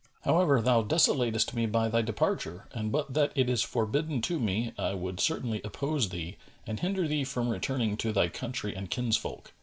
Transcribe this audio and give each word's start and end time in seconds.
However, 0.21 0.63
thou 0.63 0.81
desolatest 0.81 1.53
me 1.53 1.67
by 1.67 1.87
thy 1.87 2.01
departure, 2.01 2.67
and 2.73 2.91
but 2.91 3.13
that 3.13 3.31
it 3.35 3.51
is 3.51 3.61
forbidden 3.61 4.19
to 4.23 4.39
me, 4.39 4.71
I 4.75 4.95
would 4.95 5.19
certainly 5.19 5.61
oppose 5.63 6.09
thee 6.09 6.37
and 6.65 6.79
hinder 6.79 7.07
thee 7.07 7.23
from 7.23 7.49
returning 7.49 7.97
to 7.97 8.11
thy 8.11 8.27
country 8.27 8.73
and 8.73 8.89
kinsfolk." 8.89 9.53